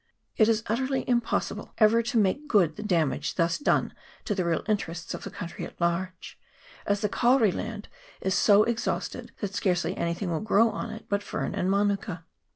[0.35, 3.93] It is utterly impossible ever to make good the damage thus done
[4.25, 6.39] to the real interests of the country at large,
[6.87, 7.87] as the kauri land
[8.19, 12.25] is so exhausted that scarcely anything will grow on it but fern and manuka.